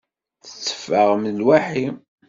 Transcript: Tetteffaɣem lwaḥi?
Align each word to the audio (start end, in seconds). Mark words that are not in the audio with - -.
Tetteffaɣem 0.43 1.23
lwaḥi? 1.37 1.87